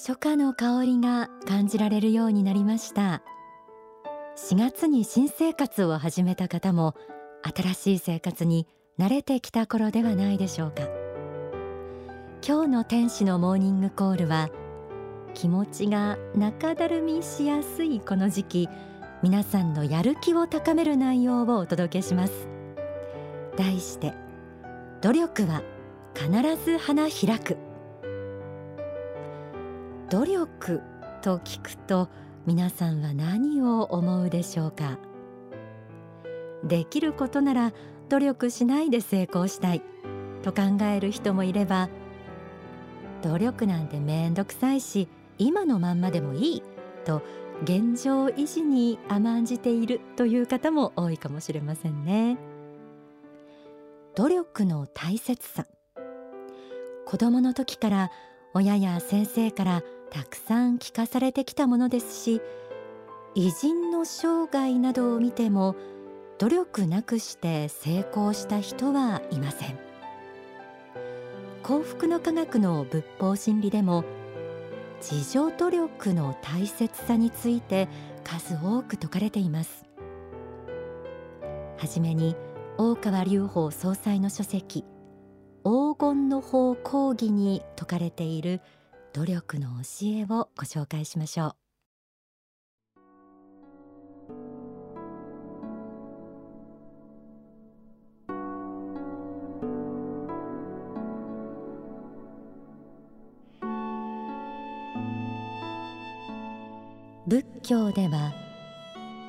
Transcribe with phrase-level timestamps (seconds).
[0.00, 3.20] 初夏の香りが感じられるようになりました。
[4.36, 6.94] 4月に新生活を始めた方も
[7.42, 10.84] 新しい生活に慣れてきた頃ではないでしょうか。
[12.46, 14.50] 今日の天使のモーニングコールは
[15.34, 18.68] 気持ちが中だるみしやすいこの時期
[19.24, 22.46] 皆さんのやる気を高める内容をお届けします。
[23.56, 24.14] 題して
[25.02, 25.64] 努力は
[26.14, 26.30] 必
[26.64, 27.67] ず花開く。
[30.10, 30.80] 努力
[31.20, 32.08] と聞くと
[32.46, 34.98] 皆さんは何を思うでしょうか？
[36.64, 37.72] できることなら
[38.08, 39.82] 努力しないで成功したい。
[40.42, 41.90] と考える人もいれば
[43.22, 46.62] 努力なんてめんどくさいし今のまんまでもいい。
[47.04, 47.20] と
[47.64, 50.00] 現状維持に甘んじている。
[50.16, 52.38] という方も多いかもしれませんね。
[54.16, 55.66] 努力の大切さ。
[57.04, 58.10] 子供の時から
[58.54, 62.40] 親や先生からたくさん聞かされてきたものですし
[63.34, 65.76] 偉人の生涯などを見ても
[66.38, 69.78] 努力なくして成功した人はいません。
[71.62, 74.04] 幸福の科学の仏法真理でも
[75.00, 77.88] 自助努力の大切さについて
[78.24, 79.84] 数多く説かれています。
[81.76, 82.36] はじめに
[82.78, 84.84] 大川隆法総裁の書籍
[85.64, 88.60] 黄金の法講義に説かれている
[89.18, 91.54] 努力の教えをご紹介しましょう。
[107.26, 108.32] 仏教では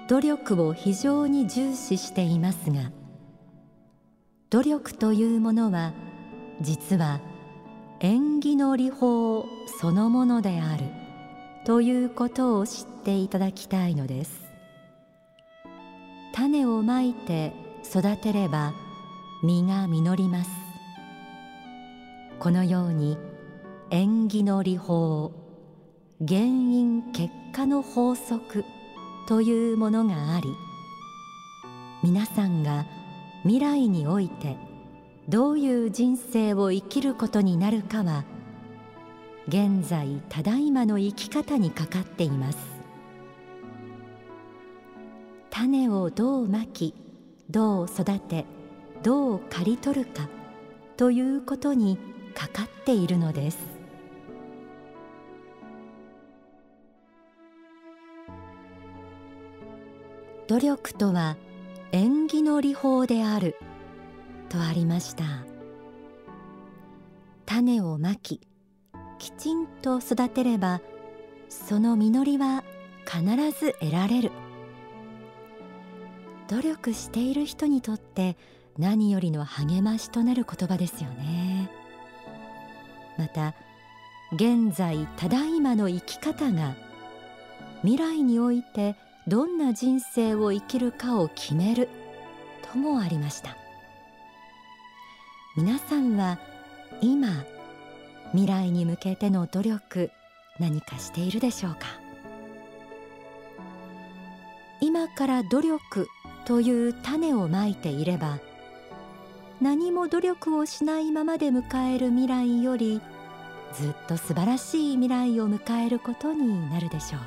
[0.07, 2.91] 努力を非常に重視していますが
[4.51, 5.93] 努力というものは
[6.61, 7.19] 実は
[8.01, 9.45] 縁起の理法
[9.79, 10.85] そのものである。
[11.65, 14.41] ということを知っていただきたいのです。
[16.33, 17.51] 種をまいて
[17.83, 18.73] 育てれば
[19.43, 20.49] 実が実ります。
[22.39, 23.17] このように
[23.89, 25.33] 縁起の理法
[26.25, 28.63] 原因結果の法則
[29.27, 30.47] というものがあり
[32.01, 32.85] 皆さんが
[33.43, 34.68] 未来において
[35.29, 38.23] どういう人生を生きることになるかは
[39.47, 42.57] 現在ただいまの生き方にかかっています。
[45.51, 46.95] 種をどうまき
[47.47, 48.45] どう育て
[49.03, 50.27] どう刈り取るか
[50.97, 51.99] ということに
[52.33, 53.59] かかっているのです。
[60.47, 61.37] 努力とは
[61.91, 63.55] 縁起の理法である。
[64.49, 65.23] とありました。
[67.45, 68.41] 種をまき
[69.17, 70.81] きちんと育てれば
[71.49, 72.63] その実りは
[73.05, 73.23] 必
[73.57, 74.31] ず得られる。
[76.47, 78.35] 努力している人にとって
[78.77, 81.69] 何よりの励ましとなる言葉ですよね。
[83.17, 83.53] また
[84.33, 86.75] 現在ただいまの生き方が
[87.81, 88.95] 未来において
[89.27, 91.89] どんな人生を生きるかを決める
[92.71, 93.58] ともありました。
[95.59, 96.39] 皆さんは
[97.01, 97.43] 今
[98.31, 100.09] 未来に向けての努力
[100.57, 101.79] 何かしているでしょうか？
[104.79, 106.07] 今から努力
[106.45, 108.39] という種をまいていれば
[109.59, 113.01] 何も努力をしないままで迎える未来より
[113.73, 117.21] ずっと素晴らしい未来を迎えることになるでしょう。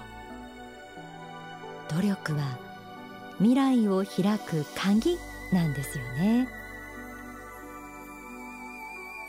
[1.96, 2.58] 努力は
[3.40, 5.18] 未来を開く鍵
[5.52, 6.48] なんですよね。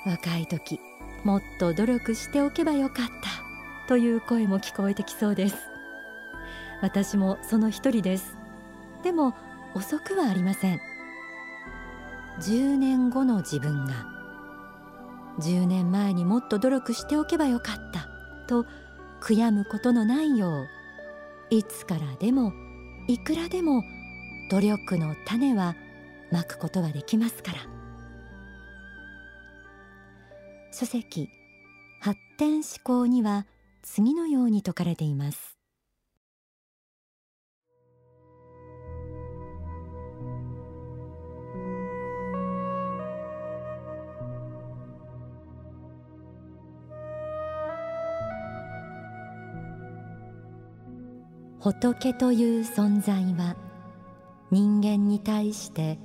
[0.05, 0.79] 若い時
[1.23, 5.55] もっと努力しておけばよかったという声も聞こえてきそうです。
[6.81, 8.35] 私もその一人です。
[9.03, 9.33] でも
[9.73, 10.79] 遅くはありません。
[12.41, 13.93] 10年後の自分が
[15.39, 18.07] 10年前にもっと努力しておけばよかった
[18.47, 18.65] と
[19.21, 20.67] 悔やむことのないよう
[21.49, 22.51] いつからでも
[23.07, 23.83] いくらでも
[24.49, 25.75] 努力の種は
[26.31, 27.72] まくことはできますから。
[30.73, 31.29] 書籍
[32.01, 33.45] 発展思考には
[33.83, 35.55] 次のように説かれています。
[51.59, 53.55] 仏という存在は
[54.49, 55.99] 人間に対して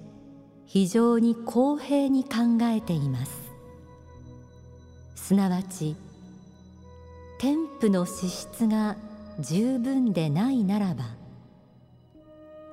[0.67, 3.48] 非常に公平に考えています。
[5.19, 5.95] すなわち
[7.39, 8.97] 添付の資質が
[9.41, 11.05] 十分でないならば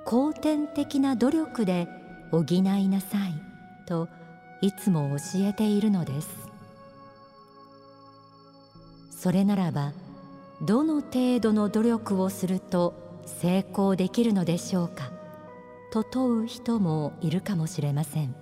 [0.06, 1.88] 後天的な努力で
[2.32, 3.34] 補いなさい
[3.88, 4.08] と
[4.62, 6.30] いつも教えているのです。
[9.12, 9.92] それならば
[10.62, 12.94] どの程度の努力をすると
[13.26, 15.12] 成功できるのでしょうか
[15.92, 18.36] と問う人もいるかもしれません。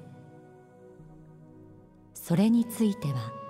[2.13, 3.42] それについては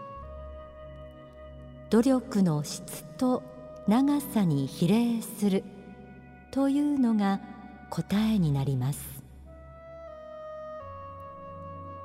[1.93, 3.43] 努力の質と
[3.87, 5.63] 長さに比例する
[6.49, 7.39] というのが
[7.91, 9.23] 答えになります。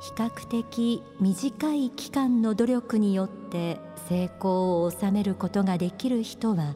[0.02, 3.80] 比較的短い期間の努力によって
[4.10, 6.74] 成功を収めることができる人は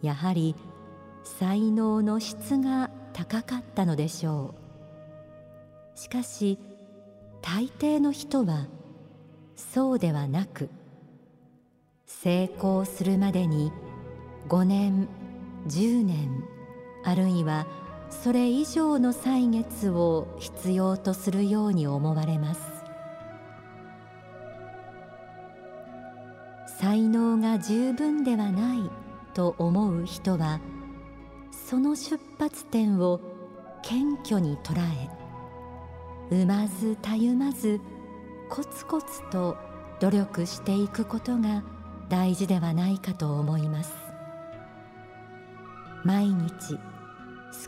[0.00, 0.56] やはり
[1.22, 4.54] 才能の質が高かったのでしょ
[5.94, 5.98] う。
[5.98, 6.58] しかし
[7.42, 8.68] 大抵の人は
[9.54, 10.70] そうではなく
[12.20, 13.72] 成功するまでに
[14.48, 15.08] 5年
[15.66, 16.44] 10年
[17.04, 17.66] あるいは
[18.10, 22.60] それ以上の歳月を必要とするように思われます。
[26.78, 28.90] 才能が十分ではない
[29.34, 30.60] と思う人は
[31.52, 33.20] その出発点を
[33.82, 35.08] 謙虚に捉え
[36.30, 37.80] 産まずたゆまず
[38.48, 39.56] コツコツと
[40.00, 41.62] 努力していくことが
[42.12, 43.90] 大事ではないかと思います。
[46.04, 46.78] 毎日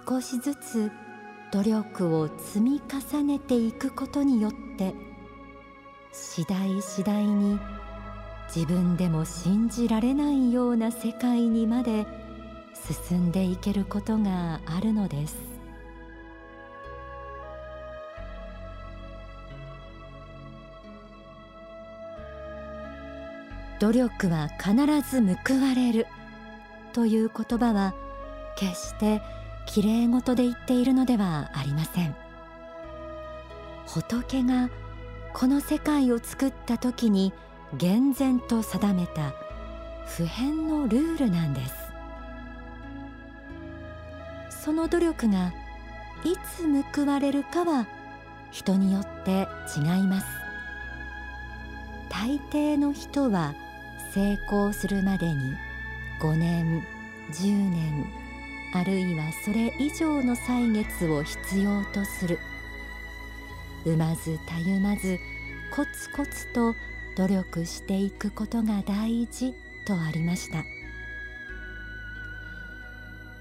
[0.07, 0.93] 少しずつ
[1.51, 4.93] 努力を積み重ねていくことによって
[6.13, 7.59] 次第次第に
[8.55, 12.07] 自分でも信じられないような世界にまで
[13.09, 15.54] 進んでいけることがあるのです。
[23.81, 24.75] 努力は必
[25.09, 26.07] ず報われる。
[26.93, 27.95] という言葉は
[28.57, 29.21] 決して
[29.67, 32.15] きれい事で言っているのではありません。
[33.87, 34.71] 仏が
[35.33, 37.33] この世界を作った時に
[37.77, 39.35] 厳然と定めた
[40.07, 41.75] 普遍のルールなんです。
[44.63, 45.53] その努力が
[46.25, 47.87] いつ報われるかは
[48.51, 50.27] 人によって違います。
[52.09, 53.55] 大抵の人は
[54.15, 55.57] 成功するまでに
[56.21, 56.87] 5年
[57.33, 58.07] 10年
[58.73, 62.39] あるいはそれ以上の歳月を必要とする。
[63.85, 65.19] 産まずたゆまず
[65.73, 66.77] コツコツと
[67.17, 69.53] 努力していくことが大事
[69.85, 70.65] とありました。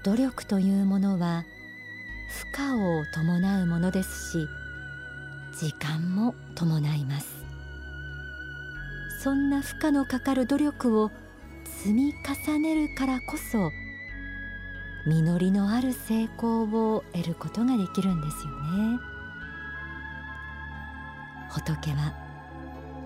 [0.02, 1.44] 努力というものは
[2.28, 4.48] 負荷を伴うものですし
[5.56, 7.43] 時間も伴います。
[9.20, 11.10] そんな負荷のかかる努力を
[11.64, 12.14] 積み
[12.46, 13.70] 重ねるからこそ
[15.06, 18.98] 実りのある成功を得ることができるんですよね。
[21.50, 22.14] 仏は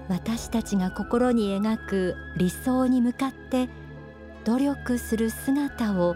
[0.09, 3.69] 私たちが心に描く理想に向かって
[4.45, 6.15] 努力する姿を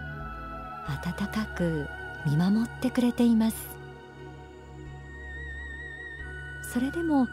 [0.86, 1.86] 温かく
[2.26, 3.56] 見守ってくれています。
[6.72, 7.26] それでも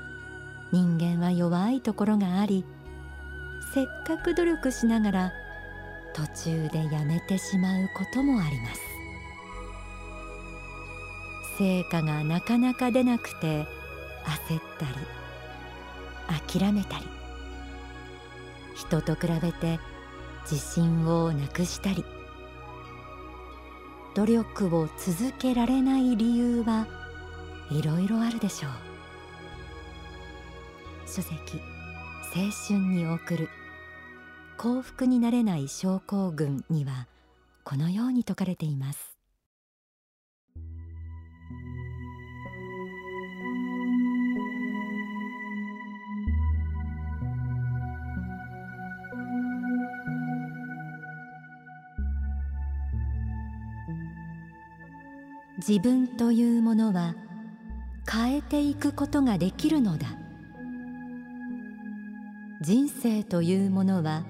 [0.72, 2.66] 人間は弱いところがあり
[3.74, 5.32] せっかく努力しながら
[6.14, 8.82] 途中でやめてしまうこともあります。
[11.58, 13.66] 成果がなかなか出なくて
[14.48, 17.06] 焦ったり諦めたり
[18.76, 19.78] 人と比べて
[20.50, 22.06] 自信をなくしたり
[24.16, 26.88] 努力を続けられない理由は
[27.70, 28.89] いろいろあるでしょう。
[31.10, 31.60] 書籍
[32.36, 33.50] 青春に送る。
[34.60, 37.08] 幸福になれない症候群には
[37.64, 39.18] このように説かれています。
[55.58, 57.16] 自分というものは
[58.08, 60.29] 変えていくことができるのだ。
[62.70, 64.28] 人生というものは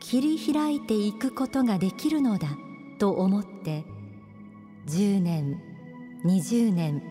[0.00, 2.48] 切り開いていくことができるのだ
[2.98, 3.84] と思って
[4.88, 5.62] 10年
[6.24, 7.04] 20年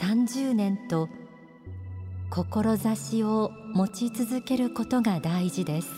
[0.00, 1.10] 30年と
[2.30, 5.88] 志を持ち続けることが大事です。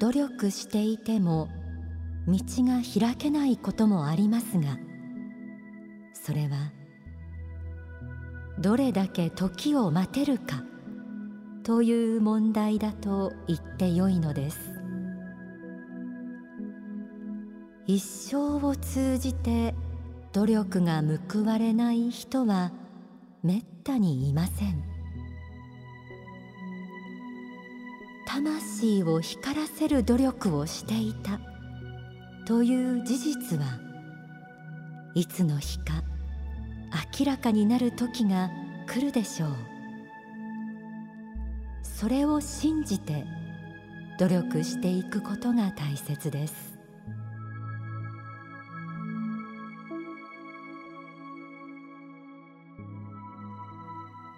[0.00, 1.48] 努力していても
[2.26, 4.78] 道が開けないこともありますが
[6.12, 6.72] それは
[8.58, 10.64] どれだけ時を待てるか
[11.62, 14.72] という問題だと言ってよいのです。
[17.86, 19.74] 一生を通じて
[20.32, 22.72] 努力が報われない人は
[23.42, 24.82] めったにいません。
[28.26, 31.40] 魂を光らせる努力をしていた
[32.46, 33.64] という事実は
[35.14, 36.02] いつの日か
[37.18, 38.50] 明らかになる時が
[38.86, 39.56] 来るでしょう。
[41.82, 43.24] それを信じて
[44.18, 46.78] 努力していくことが大切です。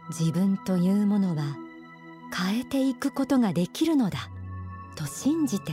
[0.08, 1.56] 自分というものは
[2.34, 4.30] 変えていくことができるのだ。
[4.96, 5.72] と信じて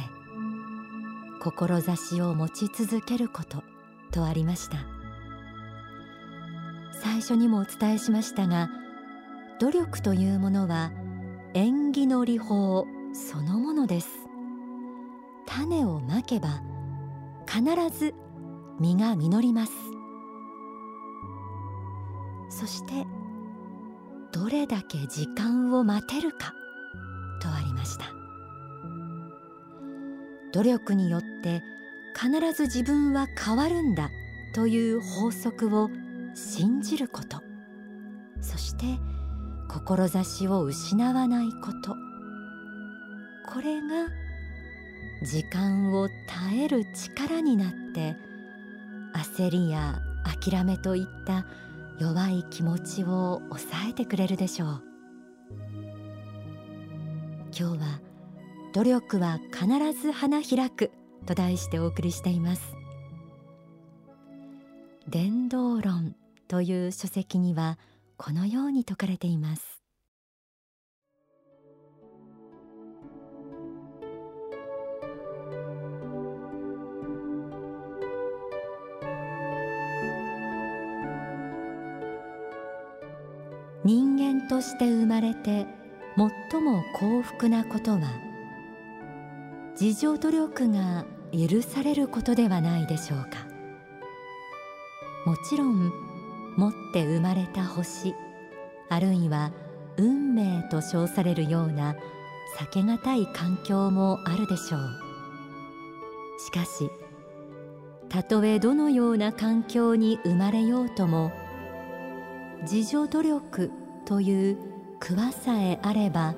[1.42, 3.64] 志を持ち続けること
[4.12, 4.97] とありました。
[7.02, 8.70] 最初にもお伝えしましたが
[9.60, 10.92] 努力というものは
[11.54, 14.10] 縁起の理法そのものです。
[15.48, 16.62] 種をまけば
[17.48, 17.64] 必
[17.98, 18.14] ず
[18.80, 19.72] 実が実ります。
[22.50, 23.06] そして
[24.32, 26.54] どれだけ時間を待てるか
[27.42, 28.06] とありました。
[30.54, 31.62] 努力によって
[32.16, 34.10] 必ず自分は変わるんだ
[34.54, 35.90] という法則を
[36.38, 37.42] 信じること。
[38.42, 38.86] そして
[39.68, 41.96] 志を失わないこと。
[43.52, 44.08] これが
[45.24, 48.16] 時間を耐える力になって
[49.16, 51.48] 焦りや諦めといった
[52.00, 54.84] 弱い気持ちを抑えてくれるでしょう。
[57.58, 58.00] 今日は
[58.74, 60.92] 努力は必ず花開く
[61.26, 62.76] と題してお送りしています。
[65.10, 66.16] 伝道論。
[66.48, 67.78] という書籍には
[68.18, 69.78] このように説かれています。
[83.84, 85.66] 人間として生まれて
[86.52, 88.00] 最も幸福なことは
[89.80, 93.48] 自助努力が許されることではないでしょうか。
[95.26, 96.07] もちろん
[96.58, 98.16] 持って生まれた星。
[98.90, 99.52] あるいは
[99.98, 101.96] 運命と称されるような
[102.58, 104.82] 避けがたい環境もあるでしょう。
[106.40, 106.90] しかし
[108.10, 111.32] たとえどのような環境に生まれようとも
[112.62, 113.72] 自助努力
[114.06, 114.58] という
[115.00, 116.36] 桑さえあれば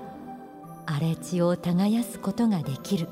[0.85, 3.07] 荒れ地を耕すことができる。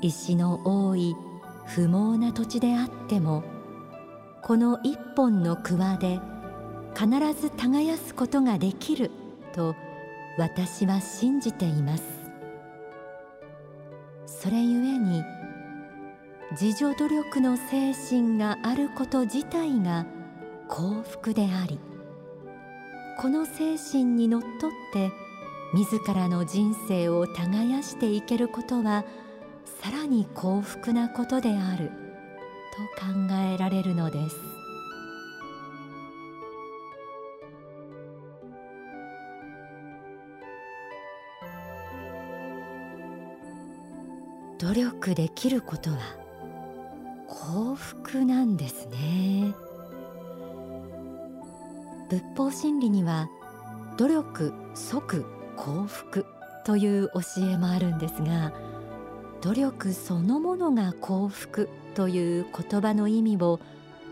[0.00, 1.14] 石の多い
[1.66, 3.42] 不毛な土地であっても
[4.48, 6.20] この一本の桑で
[6.98, 9.10] 必ず耕すことができる
[9.52, 9.76] と
[10.38, 12.02] 私は信じています。
[14.24, 15.22] それゆえに
[16.52, 20.06] 自助努力の精神があること自体が
[20.66, 21.78] 幸福であり
[23.20, 25.10] この精神にのっとって
[25.74, 29.04] 自らの人生を耕していけることは
[29.82, 32.07] さらに幸福なことである。
[32.78, 34.36] と考えられるのです。
[44.60, 45.98] 努力できることは
[47.28, 49.54] 幸福なんですね。
[52.08, 53.28] 仏法真理には
[53.96, 56.24] 努力即幸福
[56.64, 58.52] という教えもあるんですが
[59.42, 63.58] 努力そのものが幸福という言葉の意味を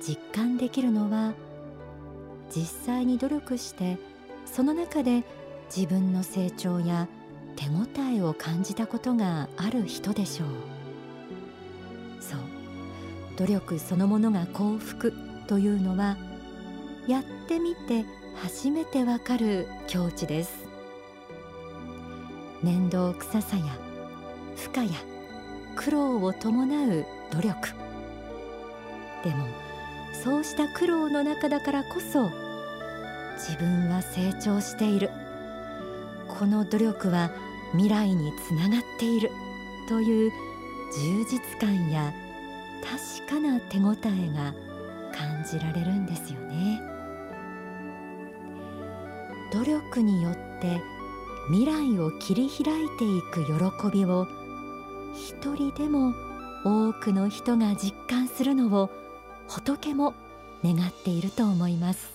[0.04, 1.34] 実感できるのは
[2.52, 3.96] 実際に努力して
[4.44, 5.22] その中で
[5.72, 7.06] 自分の成長や
[7.54, 10.48] 手応えを感じたことがある人でしょう。
[12.20, 12.40] そう。
[13.36, 15.12] 努力そのものが幸福
[15.46, 16.16] というのは
[17.06, 20.66] やってみて初めてわかる境地です。
[22.64, 23.62] 面倒くささや
[24.56, 24.98] 負荷や
[25.76, 27.68] 苦労を伴う努力。
[29.24, 29.46] でも
[30.24, 32.30] そうした苦労の中だからこそ
[33.36, 35.10] 自分は成長している。
[36.28, 37.30] この努力は
[37.72, 39.30] 未来につながっている。
[39.88, 40.32] という
[40.92, 42.12] 充実感や
[42.82, 44.54] 確かな手応えが
[45.16, 46.80] 感じられるんですよね。
[49.52, 50.80] 努力によって
[51.48, 54.26] 未来を切り開いていく喜びを
[55.14, 56.12] 一人でも
[56.66, 58.90] 多くの人が実感するのを
[59.46, 60.14] 仏も
[60.64, 62.10] 願っていると思います。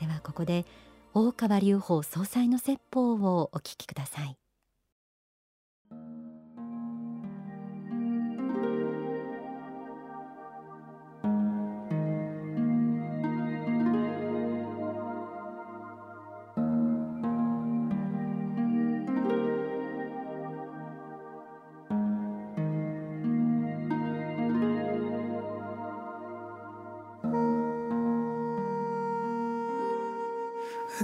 [0.00, 0.66] ではここで
[1.14, 4.41] 大川隆法総裁の説法をお聞きください。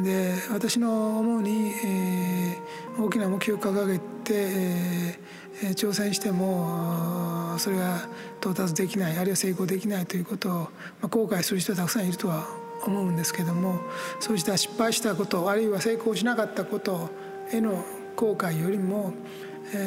[0.03, 4.03] で私の思うに、えー、大きな目標を掲げて、
[4.35, 8.09] えー、挑戦してもそれが
[8.41, 10.69] 到達できないあるいは成功できないということを、ま
[11.03, 12.47] あ、後悔する人はたくさんいるとは
[12.87, 13.81] 思うんですけども
[14.21, 17.11] そうした失敗したことあるいは成功しなかったこと
[17.51, 17.85] への
[18.17, 19.13] 後悔よりも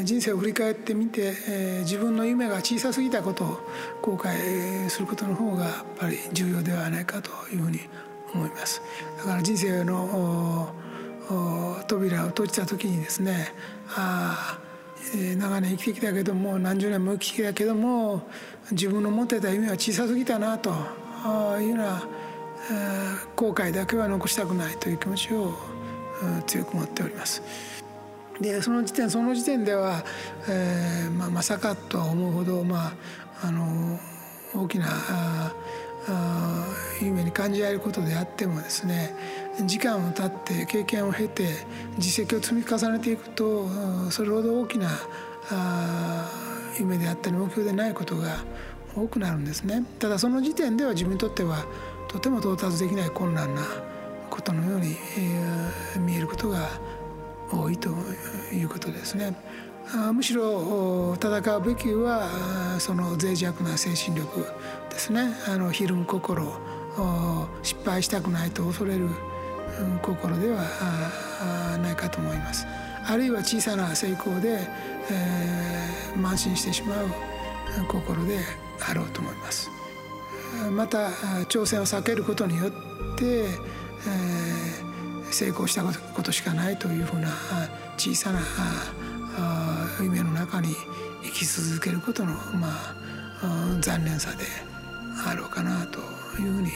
[0.03, 1.33] 人生を振り返ってみて
[1.81, 3.59] 自分の夢が小さすぎたことを
[4.01, 7.79] 後悔することの方がやっぱり重要ではないかというふうに
[8.33, 8.81] 思います
[9.17, 10.73] だから人生の
[11.87, 13.53] 扉を閉じた時にですね
[13.95, 14.71] ああ
[15.37, 18.21] 長年生きてきたけども何十年も生きてきたけども
[18.71, 20.69] 自分の持ってた夢は小さすぎたなと
[21.59, 22.03] いうような
[23.35, 25.53] 後悔だけは残したくないという気持ちを
[26.45, 27.41] 強く持っております。
[28.39, 30.03] でその時点その時点では、
[30.49, 32.87] えーまあ、まさかとは思うほど、ま
[33.43, 33.99] あ、あの
[34.55, 34.87] 大きな
[37.01, 39.13] 夢に感じられることであってもですね
[39.65, 41.47] 時間を経って経験を経て
[41.97, 43.67] 実績を積み重ねていくと
[44.09, 44.89] それほど大きな
[46.79, 48.43] 夢であったり目標でないことが
[48.95, 51.65] 多くなるんですねただその時点では自分にとっては
[52.07, 53.61] とても到達できない困難な
[54.29, 54.95] ことのように
[55.99, 56.69] 見えることが
[57.51, 57.89] 多いと
[58.53, 59.35] いうことですね。
[60.13, 62.29] むしろ戦うべきは
[62.79, 64.45] その脆弱な精神力
[65.01, 65.33] ですね。
[65.47, 66.53] あのひるむ心
[67.63, 69.09] 失敗したくないと恐れる
[70.03, 72.67] 心ではないかと思います。
[73.07, 74.59] あるいは小さな成功で、
[75.09, 77.07] えー、慢心してしまう
[77.87, 78.37] 心で
[78.87, 79.71] あろうと思います。
[80.71, 81.09] また
[81.45, 82.69] 挑戦を避けることによっ
[83.17, 87.29] て、えー、成功したことしかないというふうな
[87.97, 88.39] 小さな
[89.99, 90.75] 夢の中に
[91.23, 92.93] 生き続けることの、ま
[93.41, 94.70] あ、残念さで
[95.29, 95.99] あろうかなと
[96.41, 96.71] いうふうに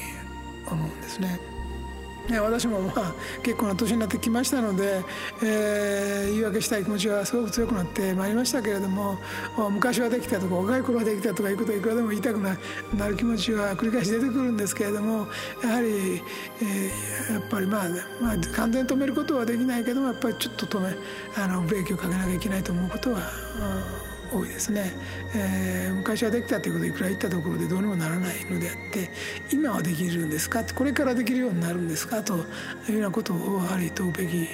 [0.67, 1.39] 思うんですね。
[2.29, 5.03] ね、私もまあ結構な年になってきましたので、
[5.43, 9.19] えー、言い訳したい気持ちはすごく強くなってまいりましたけれども
[9.69, 12.57] 昔はできたとか若い頃はできたとかいうことはいくらでも言いたくな
[13.07, 15.27] る気持ちは繰り返し出てくるんですけれども
[15.63, 20.95] やはり、えー、やっぱりまあ、まあ、完全に止めることはできないけどもやっぱりちょっと止め
[21.37, 23.19] あのブレーキをかけなきゃいけないと思うことは、
[24.35, 24.91] 多いですね、
[25.33, 29.09] えー、昔はできたということいくら言ったところでどうにもならないのであって
[29.51, 30.63] 今はできるんですか？
[30.63, 32.21] これからできるようになるんですか？
[32.21, 32.45] と
[32.89, 34.47] いうようなことをやはり問うべき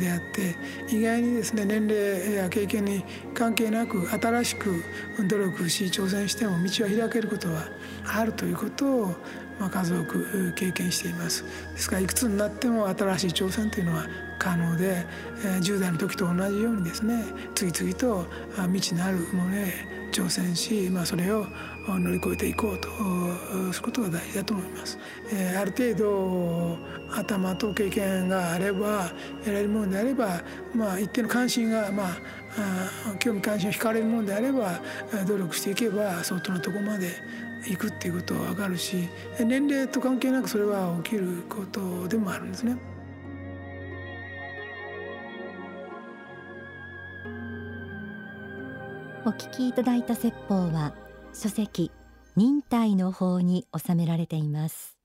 [0.00, 0.56] であって
[0.88, 4.82] 意外にですね年齢や経験に関係なく新しく
[5.28, 7.68] 努力し挑戦しても道は開けることは
[8.04, 9.14] あるということを
[9.58, 14.06] まあ、数多く経験していますですからいくつになっても新しい挑戦というのは
[14.38, 15.06] 可能で、
[15.44, 18.26] えー、10代の時と同じようにですね次々と
[18.66, 21.46] 未知なるものへ挑戦し、まあ、それを
[21.86, 22.88] 乗り越えていこうと
[23.72, 24.98] することが大事だと思います。
[25.30, 26.78] えー、ある程度
[27.10, 30.42] 頭と経験があれば得られるものであれば、
[30.74, 32.16] まあ、一定の関心が、まあ、
[33.12, 34.80] あ興味関心を惹かれるものであれば
[35.26, 37.10] 努力していけば相当なところまで
[37.64, 42.76] 行くっていうことは分かるし年齢と関係なくそれは起きることでもあるんですね。
[49.26, 50.94] お聞きいただいた説法は
[51.32, 51.90] 書籍
[52.36, 54.96] 忍耐の法に収められています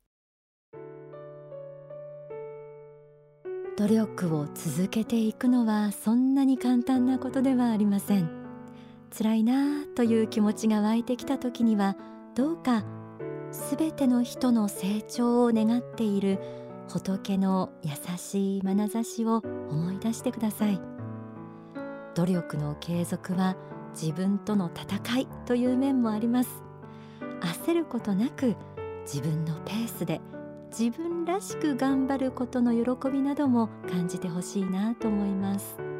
[3.78, 8.30] 努力を続けていくのはそんなに簡単なことではありません
[9.18, 11.98] 辛いなという気持ちが湧いてきた時には
[12.36, 12.84] どうか
[13.52, 16.40] すべての人の成長を願っている
[16.88, 20.80] 仏の優しい眼差しを思い出してください。
[22.16, 23.56] 努力の継続は
[23.94, 26.64] 自分との戦いという面もあります。
[27.42, 28.56] 焦ることなく
[29.04, 30.22] 自分のペースで
[30.78, 35.91] 自分らしく頑張ることの喜びなども感じてほしいなと思います。